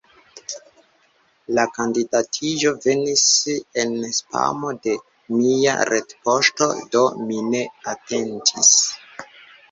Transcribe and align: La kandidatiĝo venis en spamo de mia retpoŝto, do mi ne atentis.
La 1.57 1.63
kandidatiĝo 1.73 2.71
venis 2.85 3.25
en 3.83 3.91
spamo 4.19 4.71
de 4.87 4.95
mia 5.41 5.75
retpoŝto, 5.91 6.69
do 6.95 7.03
mi 7.27 7.37
ne 7.51 7.61
atentis. 7.93 8.71